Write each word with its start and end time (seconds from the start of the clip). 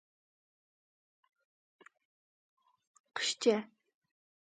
Qushcha… 3.15 3.57